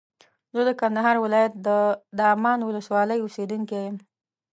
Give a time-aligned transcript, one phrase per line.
[0.55, 1.67] زه د کندهار ولایت د
[2.19, 3.95] دامان ولسوالۍ اوسېدونکی یم.